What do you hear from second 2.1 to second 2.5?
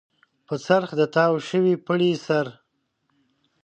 سر.